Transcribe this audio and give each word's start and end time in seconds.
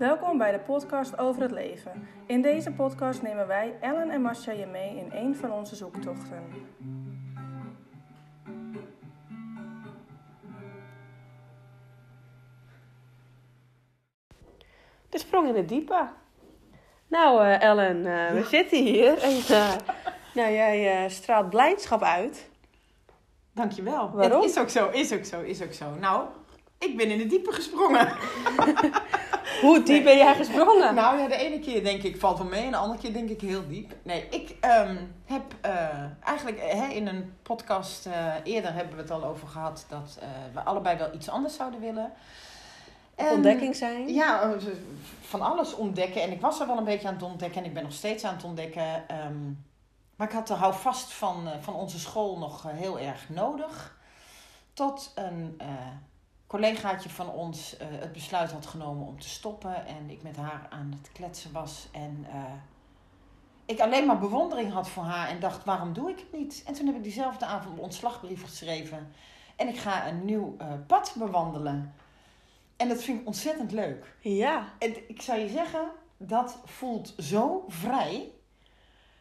Welkom 0.00 0.38
bij 0.38 0.52
de 0.52 0.58
podcast 0.58 1.18
over 1.18 1.42
het 1.42 1.50
leven. 1.50 2.08
In 2.26 2.42
deze 2.42 2.70
podcast 2.70 3.22
nemen 3.22 3.46
wij, 3.46 3.74
Ellen 3.80 4.10
en 4.10 4.22
Masha, 4.22 4.52
je 4.52 4.66
mee 4.66 4.96
in 4.96 5.10
een 5.12 5.36
van 5.36 5.52
onze 5.52 5.76
zoektochten. 5.76 6.44
De 15.08 15.18
sprong 15.18 15.48
in 15.48 15.54
het 15.54 15.68
diepe. 15.68 16.08
Nou, 17.06 17.44
eh, 17.44 17.62
Ellen, 17.62 18.06
eh, 18.06 18.32
we 18.32 18.44
zitten 18.44 18.78
hier 18.78 19.18
en 19.28 19.36
eh, 19.48 19.72
nou, 20.34 20.52
jij 20.52 21.04
eh, 21.04 21.10
straalt 21.10 21.50
blijdschap 21.50 22.02
uit. 22.02 22.50
Dankjewel. 23.52 24.10
Waarom? 24.10 24.40
Het 24.40 24.50
is 24.50 24.58
ook 24.58 24.70
zo, 24.70 24.88
is 24.88 25.12
ook 25.12 25.24
zo, 25.24 25.40
is 25.40 25.62
ook 25.62 25.72
zo. 25.72 25.94
Nou, 25.94 26.26
ik 26.78 26.96
ben 26.96 27.10
in 27.10 27.18
de 27.18 27.26
diepe 27.26 27.52
gesprongen. 27.52 28.12
Hoe 29.60 29.82
diep 29.82 30.04
ben 30.04 30.16
jij 30.16 30.34
gesprongen? 30.34 30.94
nou 30.94 31.18
ja, 31.18 31.28
de 31.28 31.36
ene 31.36 31.58
keer 31.58 31.84
denk 31.84 32.02
ik 32.02 32.20
valt 32.20 32.38
wel 32.38 32.46
mee 32.46 32.64
en 32.64 32.70
de 32.70 32.76
andere 32.76 33.00
keer 33.00 33.12
denk 33.12 33.28
ik 33.28 33.40
heel 33.40 33.68
diep. 33.68 33.94
Nee, 34.02 34.26
ik 34.30 34.56
ehm, 34.60 34.96
heb 35.24 35.42
eh, 35.60 36.04
eigenlijk 36.24 36.58
eh, 36.58 36.80
hè, 36.80 36.86
in 36.86 37.06
een 37.06 37.34
podcast 37.42 38.06
eh, 38.06 38.34
eerder 38.44 38.74
hebben 38.74 38.94
we 38.96 39.02
het 39.02 39.10
al 39.10 39.24
over 39.24 39.48
gehad 39.48 39.86
dat 39.88 40.18
we 40.52 40.60
allebei 40.60 40.98
wel 40.98 41.14
iets 41.14 41.28
anders 41.28 41.56
zouden 41.56 41.80
willen. 41.80 42.12
En- 43.14 43.32
Ontdekking 43.32 43.76
zijn. 43.76 44.14
Ja, 44.14 44.54
van 45.20 45.40
alles 45.40 45.74
ontdekken. 45.74 46.22
En 46.22 46.32
ik 46.32 46.40
was 46.40 46.60
er 46.60 46.66
wel 46.66 46.78
een 46.78 46.84
beetje 46.84 47.08
aan 47.08 47.14
het 47.14 47.22
ontdekken 47.22 47.60
en 47.60 47.66
ik 47.66 47.74
ben 47.74 47.82
nog 47.82 47.92
steeds 47.92 48.24
aan 48.24 48.34
het 48.34 48.44
ontdekken. 48.44 49.08
Ehm, 49.08 49.44
maar 50.16 50.26
ik 50.26 50.34
had 50.34 50.46
de 50.46 50.54
houvast 50.54 51.12
van, 51.12 51.48
van 51.60 51.74
onze 51.74 51.98
school 51.98 52.38
nog 52.38 52.64
heel 52.66 52.98
erg 52.98 53.28
nodig. 53.28 53.98
Tot 54.72 55.12
een 55.14 55.60
collegaatje 56.50 57.10
van 57.10 57.30
ons 57.30 57.76
eh, 57.76 57.86
het 57.90 58.12
besluit 58.12 58.52
had 58.52 58.66
genomen 58.66 59.06
om 59.06 59.20
te 59.20 59.28
stoppen. 59.28 59.86
En 59.86 60.10
ik 60.10 60.22
met 60.22 60.36
haar 60.36 60.66
aan 60.70 60.98
het 60.98 61.12
kletsen 61.12 61.52
was. 61.52 61.88
En 61.92 62.26
eh, 62.30 62.52
ik 63.64 63.80
alleen 63.80 64.06
maar 64.06 64.18
bewondering 64.18 64.72
had 64.72 64.88
voor 64.88 65.02
haar 65.02 65.28
en 65.28 65.40
dacht, 65.40 65.64
waarom 65.64 65.92
doe 65.92 66.10
ik 66.10 66.18
het 66.18 66.32
niet? 66.32 66.62
En 66.66 66.74
toen 66.74 66.86
heb 66.86 66.96
ik 66.96 67.02
diezelfde 67.02 67.44
avond 67.44 67.76
een 67.76 67.84
ontslagbrief 67.84 68.42
geschreven. 68.42 69.12
En 69.56 69.68
ik 69.68 69.76
ga 69.76 70.08
een 70.08 70.24
nieuw 70.24 70.54
eh, 70.58 70.72
pad 70.86 71.14
bewandelen. 71.18 71.94
En 72.76 72.88
dat 72.88 73.02
vind 73.02 73.20
ik 73.20 73.26
ontzettend 73.26 73.72
leuk. 73.72 74.16
Ja. 74.20 74.72
En 74.78 75.08
ik 75.08 75.22
zou 75.22 75.38
je 75.38 75.48
zeggen, 75.48 75.90
dat 76.16 76.58
voelt 76.64 77.14
zo 77.18 77.64
vrij. 77.68 78.32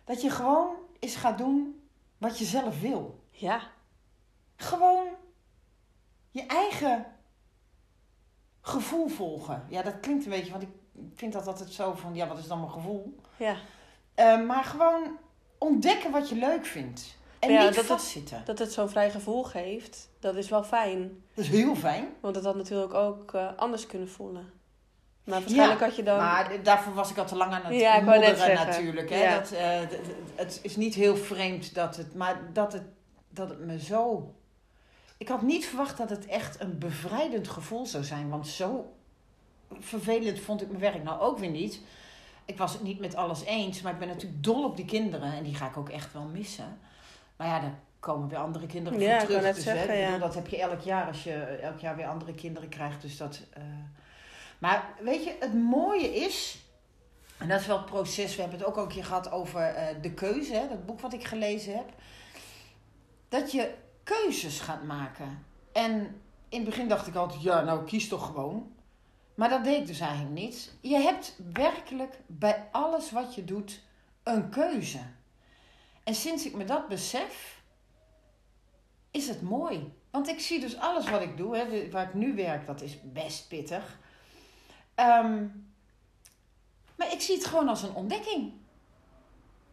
Dat 0.04 0.22
je 0.22 0.30
gewoon 0.30 0.76
eens 1.00 1.16
gaat 1.16 1.38
doen 1.38 1.90
wat 2.18 2.40
je 2.40 2.46
zelf 2.46 2.82
wil. 2.82 3.24
Ja. 3.32 3.62
Gewoon 4.56 5.08
je 6.32 6.46
eigen 6.46 7.18
gevoel 8.70 9.08
volgen. 9.08 9.66
Ja, 9.70 9.82
dat 9.82 10.00
klinkt 10.02 10.26
een 10.26 10.32
beetje, 10.32 10.52
want 10.52 10.64
ik 10.64 10.70
vind 11.16 11.34
dat 11.34 11.48
altijd 11.48 11.72
zo 11.74 11.94
van, 11.94 12.16
ja, 12.16 12.28
wat 12.28 12.38
is 12.38 12.48
dan 12.48 12.60
mijn 12.60 12.72
gevoel? 12.72 13.16
Ja. 13.38 13.56
Eh, 14.16 14.46
maar 14.46 14.64
gewoon 14.64 15.18
ontdekken 15.58 16.12
wat 16.12 16.30
je 16.30 16.36
leuk 16.36 16.66
vindt. 16.66 17.18
En 17.40 17.52
Ja, 17.52 17.58
niet 17.58 17.68
dat 17.68 17.76
het- 17.78 17.86
vastzitten. 17.86 18.42
Dat 18.46 18.60
het 18.60 18.74
zo'n 18.74 18.90
vrij 18.90 19.12
gevoel 19.12 19.44
geeft, 19.44 20.10
dat 20.20 20.36
is 20.36 20.50
wel 20.50 20.64
fijn. 20.64 21.24
Dat 21.34 21.46
is 21.46 21.50
heel 21.52 21.76
fijn. 21.76 22.08
Want 22.20 22.36
het 22.36 22.46
had 22.46 22.56
natuurlijk 22.56 22.94
ook 22.94 23.34
eh, 23.34 23.48
anders 23.56 23.86
kunnen 23.86 24.10
voelen. 24.10 24.52
Maar 25.24 25.40
waarschijnlijk 25.40 25.80
had 25.80 25.96
je 25.96 26.04
dan... 26.04 26.18
Maar 26.18 26.64
daarvoor 26.64 26.94
was 26.94 27.10
ik 27.12 27.18
al 27.18 27.26
te 27.26 27.36
lang 27.36 27.52
aan 27.54 27.62
het 27.66 27.80
Ja, 27.80 28.00
modderen 28.00 28.54
natuurlijk. 28.56 29.10
Hè? 29.10 29.24
Ja. 29.24 29.36
Dat, 29.36 29.48
d- 29.48 29.96
het 30.36 30.60
is 30.64 30.76
niet 30.76 30.96
heel 30.96 31.16
vreemd 31.18 31.74
dat 31.76 31.96
het... 31.96 32.16
Maar 32.16 32.40
dat 32.54 32.74
het, 32.74 32.84
dat 33.30 33.50
het 33.50 33.60
me 33.60 33.80
zo... 33.80 34.34
Ik 35.20 35.28
had 35.28 35.42
niet 35.42 35.66
verwacht 35.66 35.98
dat 35.98 36.10
het 36.10 36.26
echt 36.26 36.62
een 36.62 36.78
bevrijdend 36.78 37.48
gevoel 37.48 37.86
zou 37.86 38.04
zijn. 38.04 38.30
Want 38.30 38.48
zo 38.48 38.94
vervelend 39.80 40.40
vond 40.40 40.62
ik 40.62 40.68
mijn 40.68 40.80
werk 40.80 41.04
nou 41.04 41.20
ook 41.22 41.40
weer 41.40 41.50
niet. 41.50 41.82
Ik 42.46 42.58
was 42.58 42.74
het 42.74 42.84
niet 42.84 43.00
met 43.00 43.16
alles 43.16 43.44
eens. 43.44 43.82
Maar 43.82 43.94
ik 43.94 44.00
ben 44.00 44.08
natuurlijk 44.08 44.44
dol 44.44 44.64
op 44.64 44.76
die 44.76 44.86
kinderen. 44.86 45.34
En 45.34 45.44
die 45.44 45.56
ga 45.56 45.68
ik 45.68 45.78
ook 45.78 45.90
echt 45.90 46.14
wel 46.14 46.24
missen. 46.24 46.80
Maar 47.36 47.48
ja, 47.48 47.60
daar 47.60 47.80
komen 48.00 48.30
weer 48.30 48.38
andere 48.38 48.68
kinderen 48.68 49.00
Ja, 49.00 49.20
voor 49.20 49.28
terug. 49.28 49.56
dus, 49.56 49.64
zeggen, 49.64 49.88
hè, 49.88 49.94
ja. 50.00 50.06
bedoel, 50.06 50.20
dat 50.20 50.36
heb 50.36 50.48
je 50.48 50.62
elk 50.62 50.82
jaar 50.82 51.08
als 51.08 51.24
je 51.24 51.34
elk 51.44 51.80
jaar 51.80 51.96
weer 51.96 52.08
andere 52.08 52.34
kinderen 52.34 52.70
krijgt. 52.70 53.02
Dus 53.02 53.18
dat... 53.18 53.42
eh, 53.54 53.64
maar 54.60 54.94
weet 55.02 55.24
je, 55.24 55.36
het 55.40 55.54
mooie 55.54 56.16
is, 56.16 56.60
en 57.38 57.48
dat 57.48 57.60
is 57.60 57.68
wel 57.68 57.78
het 57.78 57.86
proces, 57.86 58.36
we 58.36 58.42
hebben 58.42 58.60
het 58.60 58.68
ook 58.68 58.76
al 58.76 58.84
een 58.84 58.90
keer 58.90 59.06
gehad 59.06 59.32
over 59.32 59.62
eh, 59.62 59.96
de 60.02 60.14
keuze, 60.14 60.54
hè, 60.54 60.68
dat 60.68 60.86
boek 60.86 61.00
wat 61.00 61.14
ik 61.14 61.24
gelezen 61.24 61.76
heb, 61.76 61.90
dat 63.30 63.52
je 63.52 63.74
keuzes 64.10 64.60
gaat 64.60 64.84
maken. 64.84 65.46
En 65.72 66.22
in 66.50 66.60
het 66.60 66.70
begin 66.70 66.88
dacht 66.88 67.08
ik 67.08 67.16
altijd, 67.16 67.42
ja, 67.42 67.62
nou 67.62 67.86
kies 67.86 68.08
toch 68.08 68.26
gewoon. 68.26 68.72
Maar 69.36 69.50
dat 69.50 69.64
deed 69.64 69.88
dus 69.88 70.00
eigenlijk 70.00 70.34
niet. 70.34 70.74
Je 70.82 70.98
hebt 70.98 71.36
werkelijk 71.54 72.20
bij 72.28 72.68
alles 72.72 73.12
wat 73.12 73.36
je 73.36 73.44
doet 73.46 73.82
een 74.24 74.50
keuze. 74.50 75.00
En 76.04 76.16
sinds 76.16 76.46
ik 76.46 76.54
me 76.54 76.66
dat 76.66 76.88
besef, 76.88 77.62
is 79.12 79.28
het 79.28 79.42
mooi. 79.42 79.94
Want 80.12 80.28
ik 80.28 80.40
zie 80.40 80.60
dus 80.60 80.78
alles 80.78 81.10
wat 81.10 81.22
ik 81.22 81.38
doe, 81.38 81.58
hè, 81.58 81.90
waar 81.90 82.08
ik 82.08 82.14
nu 82.14 82.36
werk, 82.36 82.66
dat 82.66 82.82
is 82.82 82.98
best 83.04 83.48
pittig. 83.48 84.00
Ehm, 84.96 85.46
maar 86.96 87.12
ik 87.12 87.22
zie 87.22 87.36
het 87.36 87.46
gewoon 87.46 87.70
als 87.70 87.84
een 87.84 87.94
ontdekking. 87.94 88.54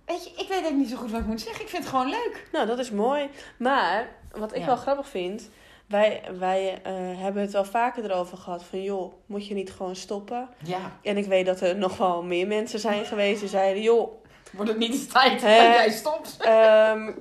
Weet 0.06 0.24
je, 0.24 0.30
ik 0.30 0.36
weet 0.36 0.48
eigenlijk 0.50 0.76
niet 0.76 0.88
zo 0.90 0.96
goed 0.96 1.10
wat 1.10 1.20
ik 1.20 1.26
moet 1.26 1.40
zeggen. 1.40 1.62
Ik 1.62 1.68
vind 1.68 1.82
het 1.82 1.92
gewoon 1.92 2.08
leuk. 2.10 2.48
Nou, 2.52 2.66
dat 2.66 2.78
is 2.78 2.90
mooi. 2.90 3.28
Maar, 3.58 4.08
wat 4.32 4.52
ik 4.54 4.60
Ja. 4.60 4.66
wel 4.66 4.76
grappig 4.76 5.08
vind... 5.08 5.48
Wij, 5.86 6.22
wij 6.38 6.78
eh, 6.82 6.92
hebben 6.96 7.42
het 7.42 7.52
wel 7.52 7.64
vaker 7.64 8.04
erover 8.04 8.36
gehad 8.38 8.64
van... 8.64 8.82
joh, 8.82 9.12
moet 9.26 9.46
je 9.46 9.54
niet 9.54 9.70
gewoon 9.72 9.96
stoppen? 9.96 10.48
Ja, 10.64 10.78
En 11.02 11.16
ik 11.16 11.24
weet 11.26 11.46
dat 11.46 11.60
er 11.60 11.76
nog 11.76 11.96
wel 11.96 12.22
meer 12.22 12.46
mensen 12.46 12.78
zijn 12.78 13.04
geweest 13.04 13.40
die 13.40 13.48
zeiden... 13.48 13.82
joh, 13.82 14.12
wordt 14.50 14.70
het 14.70 14.78
niet 14.78 14.92
eens 14.92 15.06
tijd 15.06 15.32
dat 15.32 15.40
Hè? 15.50 15.56
jij 15.56 15.90
stopt? 15.90 16.36
ehm, 16.40 17.12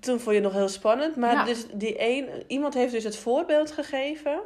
toen 0.00 0.20
vond 0.20 0.24
je 0.36 0.42
het 0.42 0.42
nog 0.42 0.52
heel 0.52 0.68
spannend. 0.68 1.16
Maar 1.16 1.32
Ja. 1.32 1.44
dus 1.44 1.66
die 1.72 1.94
een, 1.98 2.28
iemand 2.46 2.74
heeft 2.74 2.92
dus 2.92 3.04
het 3.04 3.16
voorbeeld 3.16 3.72
gegeven... 3.72 4.38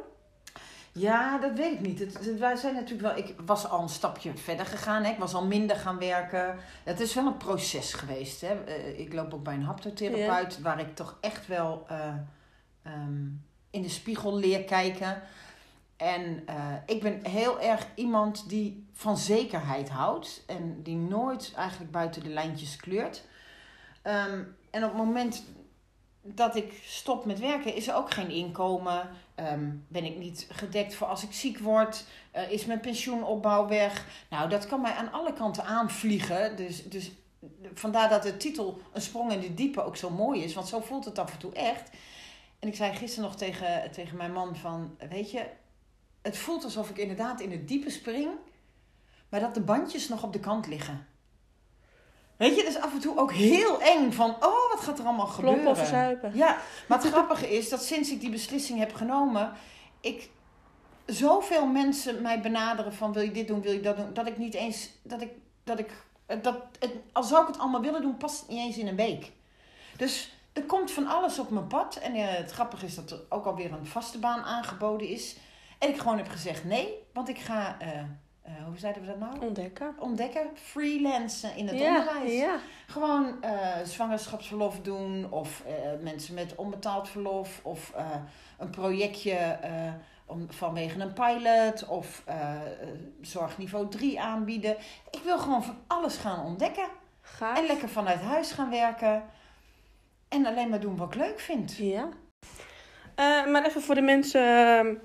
Ja, 0.93 1.37
dat 1.37 1.53
weet 1.53 1.73
ik 1.73 1.79
niet. 1.79 1.99
Het, 1.99 2.13
het- 2.25 2.39
wij 2.39 2.55
zijn 2.55 2.73
natuurlijk 2.73 3.01
wel, 3.01 3.17
ik 3.25 3.33
was 3.45 3.67
al 3.69 3.81
een 3.81 3.89
stapje 3.89 4.37
verder 4.37 4.65
gegaan. 4.65 5.03
Hè. 5.03 5.11
Ik 5.11 5.17
was 5.17 5.33
al 5.33 5.45
minder 5.45 5.75
gaan 5.75 5.97
werken. 5.97 6.55
Het 6.83 6.99
is 6.99 7.13
wel 7.13 7.25
een 7.25 7.37
proces 7.37 7.93
geweest. 7.93 8.41
Hè. 8.41 8.63
Eh, 8.63 8.99
Ik 8.99 9.13
loop 9.13 9.33
ook 9.33 9.43
bij 9.43 9.53
een 9.53 9.63
haptotherapeut, 9.63 10.61
waar 10.61 10.79
ik 10.79 10.95
toch 10.95 11.17
echt 11.21 11.47
wel 11.47 11.85
eh, 11.87 12.13
ehm, 12.83 13.23
in 13.69 13.81
de 13.81 13.89
spiegel 13.89 14.37
leer 14.37 14.63
kijken. 14.63 15.21
En 15.97 16.43
eh, 16.45 16.55
ik 16.85 17.01
ben 17.01 17.25
heel 17.25 17.61
erg 17.61 17.87
iemand 17.95 18.49
die 18.49 18.85
van 18.93 19.17
zekerheid 19.17 19.89
houdt 19.89 20.43
en 20.47 20.79
die 20.83 20.95
nooit 20.95 21.53
eigenlijk 21.55 21.91
buiten 21.91 22.23
de 22.23 22.29
lijntjes 22.29 22.75
kleurt. 22.75 23.23
Ehm, 24.01 24.43
en 24.69 24.83
op 24.83 24.89
het 24.89 24.97
moment 25.05 25.43
dat 26.21 26.55
ik 26.55 26.81
stop 26.83 27.25
met 27.25 27.39
werken, 27.39 27.75
is 27.75 27.87
er 27.87 27.95
ook 27.95 28.11
geen 28.11 28.29
inkomen. 28.29 29.09
Ehm, 29.35 29.69
ben 29.87 30.05
ik 30.05 30.17
niet 30.17 30.47
gedekt 30.49 30.93
voor 30.93 31.07
als 31.07 31.23
ik 31.23 31.33
ziek 31.33 31.59
word? 31.59 32.05
Eh, 32.31 32.51
is 32.51 32.65
mijn 32.65 32.79
pensioenopbouw 32.79 33.67
weg? 33.67 34.25
Nou, 34.29 34.49
dat 34.49 34.67
kan 34.67 34.81
mij 34.81 34.93
aan 34.93 35.11
alle 35.11 35.33
kanten 35.33 35.63
aanvliegen. 35.63 36.55
Dus, 36.55 36.83
dus 36.89 37.11
vandaar 37.73 38.09
dat 38.09 38.23
de 38.23 38.37
titel 38.37 38.81
Een 38.93 39.01
sprong 39.01 39.31
in 39.31 39.39
de 39.39 39.53
diepe 39.53 39.83
ook 39.83 39.97
zo 39.97 40.09
mooi 40.09 40.43
is. 40.43 40.53
Want 40.53 40.67
zo 40.67 40.79
voelt 40.79 41.05
het 41.05 41.19
af 41.19 41.31
en 41.31 41.39
toe 41.39 41.53
echt. 41.53 41.89
En 42.59 42.67
ik 42.67 42.75
zei 42.75 42.93
gisteren 42.93 43.29
nog 43.29 43.37
tegen, 43.37 43.91
tegen 43.91 44.17
mijn 44.17 44.33
man 44.33 44.55
van... 44.55 44.95
Weet 45.09 45.31
je, 45.31 45.45
het 46.21 46.37
voelt 46.37 46.63
alsof 46.63 46.89
ik 46.89 46.97
inderdaad 46.97 47.41
in 47.41 47.51
het 47.51 47.67
diepe 47.67 47.89
spring... 47.89 48.29
maar 49.29 49.39
dat 49.39 49.53
de 49.53 49.61
bandjes 49.61 50.07
nog 50.07 50.23
op 50.23 50.33
de 50.33 50.39
kant 50.39 50.67
liggen. 50.67 51.07
Weet 52.41 52.55
je, 52.55 52.63
dat 52.63 52.71
is 52.71 52.81
af 52.81 52.93
en 52.93 52.99
toe 52.99 53.17
ook 53.17 53.31
heel 53.31 53.81
eng 53.81 54.11
van... 54.11 54.29
Oh, 54.29 54.69
wat 54.69 54.79
gaat 54.79 54.99
er 54.99 55.05
allemaal 55.05 55.27
gebeuren? 55.27 55.61
Klompen 55.61 55.81
of 55.81 55.87
verzuipen. 55.87 56.31
Ja, 56.35 56.57
maar 56.87 56.97
het 56.97 57.07
grappige 57.07 57.57
is 57.57 57.69
dat 57.69 57.83
sinds 57.83 58.11
ik 58.11 58.19
die 58.19 58.29
beslissing 58.29 58.79
heb 58.79 58.93
genomen, 58.93 59.53
ik 59.99 60.29
zoveel 61.05 61.65
mensen 61.65 62.21
mij 62.21 62.41
benaderen 62.41 62.93
van 62.93 63.13
wil 63.13 63.23
je 63.23 63.31
dit 63.31 63.47
doen, 63.47 63.61
wil 63.61 63.71
je 63.71 63.81
dat 63.81 63.97
doen, 63.97 64.13
dat 64.13 64.27
ik 64.27 64.37
niet 64.37 64.53
eens, 64.53 64.89
dat 65.03 65.21
ik, 65.21 65.31
dat 65.63 65.79
ik, 65.79 65.89
dat, 66.41 66.55
het, 66.79 66.91
al 67.11 67.23
zou 67.23 67.41
ik 67.41 67.47
het 67.47 67.59
allemaal 67.59 67.81
willen 67.81 68.01
doen, 68.01 68.17
past 68.17 68.39
het 68.39 68.49
niet 68.49 68.59
eens 68.59 68.77
in 68.77 68.87
een 68.87 68.95
week. 68.95 69.31
Dus 69.97 70.33
er 70.53 70.63
komt 70.63 70.91
van 70.91 71.07
alles 71.07 71.39
op 71.39 71.49
mijn 71.49 71.67
pad 71.67 71.95
en 71.95 72.13
eh, 72.13 72.27
het 72.27 72.51
grappige 72.51 72.85
is 72.85 72.95
dat 72.95 73.11
er 73.11 73.19
ook 73.29 73.45
alweer 73.45 73.71
een 73.71 73.85
vaste 73.85 74.19
baan 74.19 74.43
aangeboden 74.43 75.07
is. 75.07 75.35
En 75.79 75.89
ik 75.89 75.97
gewoon 75.97 76.17
heb 76.17 76.27
gezegd 76.27 76.63
nee, 76.63 76.93
want 77.13 77.29
ik 77.29 77.39
ga, 77.39 77.77
eh, 77.79 78.03
eh, 78.41 78.65
hoe 78.65 78.77
zeiden 78.77 79.01
we 79.01 79.07
dat 79.07 79.19
nou? 79.19 79.39
Ontdekken. 79.39 79.95
Ontdekken, 79.99 80.49
freelance 80.53 81.47
in 81.47 81.67
het 81.67 81.79
ja, 81.79 81.99
onderwijs. 81.99 82.39
ja. 82.39 82.57
Gewoon 82.87 83.43
eh, 83.43 83.81
zwangerschapsverlof 83.83 84.79
doen 84.79 85.31
of 85.31 85.63
eh, 85.65 85.73
mensen 86.01 86.33
met 86.33 86.55
onbetaald 86.55 87.09
verlof 87.09 87.59
of 87.63 87.93
een 88.57 88.69
projectje 88.69 89.57
om, 90.25 90.51
vanwege 90.51 90.99
een 90.99 91.13
pilot 91.13 91.87
of 91.87 92.23
zorgniveau 93.21 93.89
3 93.89 94.21
aanbieden. 94.21 94.77
Ik 95.11 95.21
wil 95.23 95.39
gewoon 95.39 95.63
van 95.63 95.77
alles 95.87 96.17
gaan 96.17 96.45
ontdekken 96.45 96.87
Gaaf. 97.21 97.57
en 97.57 97.65
lekker 97.65 97.89
vanuit 97.89 98.21
huis 98.21 98.51
gaan 98.51 98.69
werken 98.69 99.23
en 100.27 100.45
alleen 100.45 100.69
maar 100.69 100.79
doen 100.79 100.97
wat 100.97 101.13
ik 101.13 101.21
leuk 101.21 101.39
vind. 101.39 101.75
Ja. 101.75 102.09
Maar 103.51 103.65
even 103.65 103.81
voor 103.81 103.95
de 103.95 104.01
mensen 104.01 104.77
ehm, 104.77 104.95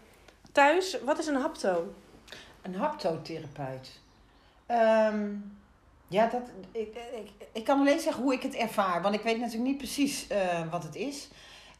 thuis, 0.53 1.03
wat 1.03 1.19
is 1.19 1.27
een 1.27 1.41
hapto? 1.41 1.94
Een 2.67 2.75
haptotherapeut. 2.75 4.01
Ehm, 4.67 5.29
ja, 6.09 6.27
dat, 6.27 6.43
ik, 6.73 6.89
ik, 7.17 7.47
ik 7.53 7.65
kan 7.65 7.79
alleen 7.81 8.01
zeggen 8.01 8.23
hoe 8.23 8.33
ik 8.35 8.43
het 8.43 8.55
ervaar. 8.55 9.03
Want 9.03 9.15
ik 9.15 9.23
weet 9.23 9.39
natuurlijk 9.39 9.65
niet 9.69 9.79
precies 9.79 10.27
eh, 10.27 10.71
wat 10.71 10.83
het 10.83 10.95
is. 10.95 11.29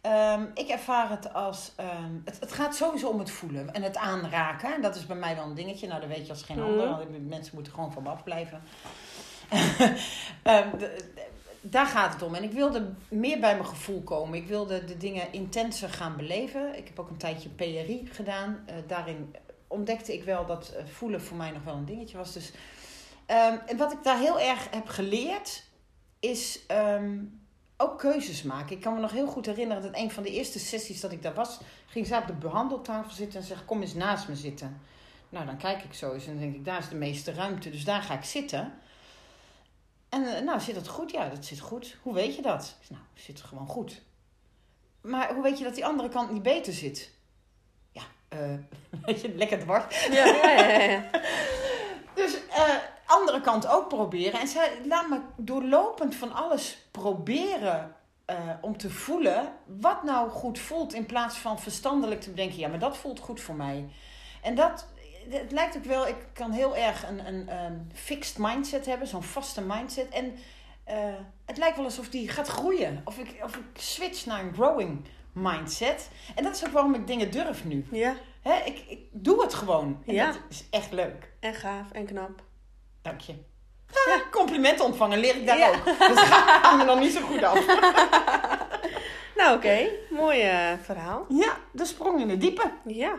Ehm, 0.00 0.44
ik 0.55 0.69
ervaar 0.69 1.11
het 1.11 1.33
als... 1.35 1.73
ehm, 1.77 2.12
het, 2.25 2.41
het 2.41 2.53
gaat 2.53 2.77
sowieso 2.77 3.09
om 3.09 3.19
het 3.19 3.31
voelen 3.31 3.75
en 3.75 3.83
het 3.83 3.97
aanraken. 3.97 4.75
En 4.75 4.83
dat 4.83 4.97
is 4.97 5.06
bij 5.06 5.17
mij 5.17 5.35
wel 5.37 5.44
een 5.44 5.55
dingetje. 5.55 5.87
Nou, 5.87 6.00
dat 6.00 6.09
weet 6.09 6.27
je 6.27 6.33
als 6.33 6.43
geen 6.43 6.59
Mhm. 6.59 6.67
ander. 6.67 6.88
Want 6.88 7.29
mensen 7.29 7.55
moeten 7.55 7.73
gewoon 7.73 7.93
van 7.93 8.03
me 8.03 8.09
afblijven. 8.09 8.62
De- 10.79 11.05
daar 11.61 11.87
gaat 11.87 12.12
het 12.12 12.23
om. 12.23 12.35
En 12.35 12.43
ik 12.43 12.53
wilde 12.53 12.93
meer 13.09 13.41
bij 13.41 13.53
mijn 13.55 13.67
gevoel 13.67 14.03
komen. 14.03 14.38
Ik 14.38 14.47
wilde 14.47 14.85
de 14.85 14.97
dingen 14.97 15.33
intenser 15.33 15.88
gaan 15.88 16.17
beleven. 16.17 16.77
Ik 16.79 16.87
heb 16.87 16.99
ook 16.99 17.11
een 17.11 17.17
tijdje 17.17 17.49
PRI 17.49 18.09
gedaan. 18.12 18.62
Eh, 18.67 18.75
daarin 18.87 19.35
ontdekte 19.66 20.12
ik 20.12 20.24
wel 20.24 20.46
dat 20.46 20.68
eh, 20.68 20.84
voelen 20.84 21.22
voor 21.22 21.36
mij 21.36 21.50
nog 21.50 21.62
wel 21.62 21.74
een 21.74 21.84
dingetje 21.84 22.16
was. 22.16 22.32
Dus, 22.32 22.52
ehm, 23.26 23.58
en 23.66 23.76
wat 23.76 23.92
ik 23.92 24.02
daar 24.02 24.18
heel 24.18 24.40
erg 24.40 24.70
heb 24.70 24.88
geleerd, 24.88 25.64
is 26.20 26.66
ehm, 26.66 27.18
ook 27.76 27.98
keuzes 27.98 28.42
maken. 28.42 28.76
Ik 28.76 28.82
kan 28.82 28.94
me 28.94 29.00
nog 29.00 29.12
heel 29.12 29.26
goed 29.26 29.46
herinneren 29.46 29.82
dat 29.82 29.96
een 29.96 30.10
van 30.10 30.22
de 30.22 30.30
eerste 30.30 30.58
sessies 30.58 31.00
dat 31.00 31.12
ik 31.12 31.22
daar 31.22 31.34
was, 31.34 31.60
ging 31.86 32.06
zij 32.06 32.18
op 32.18 32.26
de 32.26 32.32
behandeltafel 32.32 33.10
zitten 33.10 33.40
en 33.40 33.46
zegt: 33.46 33.64
Kom 33.64 33.80
eens 33.80 33.94
naast 33.94 34.28
me 34.28 34.36
zitten. 34.36 34.80
Nou, 35.28 35.46
dan 35.46 35.56
kijk 35.56 35.82
ik 35.82 35.94
zo 35.94 36.12
eens 36.12 36.26
en 36.26 36.38
denk 36.38 36.54
ik: 36.54 36.64
Daar 36.64 36.78
is 36.78 36.88
de 36.88 36.94
meeste 36.94 37.32
ruimte, 37.32 37.70
dus 37.70 37.84
daar 37.84 38.02
ga 38.02 38.14
ik 38.14 38.24
zitten. 38.24 38.72
En 40.08 40.36
eh, 40.36 40.42
nou, 40.42 40.60
zit 40.60 40.74
dat 40.74 40.88
goed? 40.88 41.10
Ja, 41.10 41.28
dat 41.28 41.44
zit 41.44 41.60
goed. 41.60 41.96
Hoe 42.02 42.14
weet 42.14 42.34
je 42.34 42.42
dat? 42.42 42.76
Nou, 42.88 43.02
zit 43.14 43.40
gewoon 43.40 43.66
goed. 43.66 44.02
Maar 45.00 45.34
hoe 45.34 45.42
weet 45.42 45.58
je 45.58 45.64
dat 45.64 45.74
die 45.74 45.86
andere 45.86 46.08
kant 46.08 46.30
niet 46.30 46.42
beter 46.42 46.72
zit? 46.72 47.10
Eh 48.41 48.55
weet 49.06 49.21
je, 49.21 49.35
lekker 49.35 49.59
dwars. 49.59 50.06
Ja, 50.06 50.25
ja, 50.25 50.50
ja, 50.50 50.83
ja. 50.83 51.05
Dus 52.15 52.47
eh, 52.49 52.75
andere 53.06 53.41
kant 53.41 53.67
ook 53.67 53.88
proberen. 53.88 54.41
En 54.41 54.49
zij 54.49 54.71
laat 54.85 55.09
me 55.09 55.21
doorlopend 55.37 56.15
van 56.15 56.33
alles 56.33 56.87
proberen 56.91 57.94
eh, 58.25 58.37
om 58.61 58.77
te 58.77 58.91
voelen 58.91 59.53
wat 59.67 60.03
nou 60.03 60.31
goed 60.31 60.59
voelt. 60.59 60.94
In 60.94 61.06
plaats 61.06 61.37
van 61.37 61.59
verstandelijk 61.59 62.21
te 62.21 62.31
bedenken, 62.31 62.59
ja, 62.59 62.69
maar 62.69 62.79
dat 62.79 62.97
voelt 62.97 63.21
goed 63.21 63.41
voor 63.41 63.55
mij. 63.55 63.88
En 64.43 64.55
dat, 64.55 64.87
het 65.29 65.53
lijkt 65.53 65.77
ook 65.77 65.85
wel, 65.85 66.06
ik 66.06 66.17
kan 66.33 66.50
heel 66.50 66.77
erg 66.77 67.09
een, 67.09 67.27
een, 67.27 67.55
een 67.55 67.91
fixed 67.94 68.38
mindset 68.38 68.87
hebben, 68.87 69.09
zo'n 69.09 69.23
vaste 69.23 69.62
mindset. 69.62 70.09
En 70.09 70.38
het 71.44 71.56
lijkt 71.56 71.77
wel 71.77 71.85
alsof 71.85 72.09
die 72.09 72.29
gaat 72.29 72.49
groeien. 72.49 73.03
Of 73.05 73.19
ik, 73.19 73.41
of 73.43 73.56
ik 73.56 73.65
switch 73.75 74.27
naar 74.27 74.41
een 74.41 74.55
growing 74.55 75.05
mindset. 75.37 76.11
En 76.35 76.44
dat 76.44 76.55
is 76.56 76.67
ook 76.67 76.73
waarom 76.73 76.94
ik 76.94 77.06
dingen 77.06 77.31
durf 77.31 77.65
nu. 77.65 77.87
ja, 77.91 78.15
Hè, 78.43 78.55
ik, 78.65 78.85
ik 78.88 78.99
doe 79.12 79.43
het 79.43 79.55
gewoon. 79.55 80.03
En 80.06 80.15
Ja. 80.15 80.27
dat 80.27 80.38
is 80.49 80.65
echt 80.71 80.93
leuk. 80.93 81.33
en 81.41 81.55
gaaf 81.55 81.91
en 81.93 82.06
knap. 82.06 82.43
Dank 83.03 83.21
je. 83.21 83.35
Ja, 84.06 84.21
complimenten 84.31 84.85
ontvangen 84.85 85.19
leer 85.19 85.37
ik 85.37 85.47
daar 85.47 85.59
Ja. 85.59 85.69
ook. 85.69 85.85
Dat 85.99 86.19
gaat 86.19 86.77
me 86.77 86.85
nog 86.85 86.99
niet 87.00 87.12
zo 87.12 87.21
goed 87.21 87.43
af. 87.43 87.65
Nou, 89.37 89.56
oké. 89.56 89.88
Mooi 90.11 90.41
eh, 90.41 90.73
verhaal. 90.83 91.27
Ja, 91.29 91.56
de 91.73 91.85
sprong 91.85 92.21
in 92.21 92.29
de 92.29 92.37
diepe. 92.37 92.71
Ja. 92.87 93.15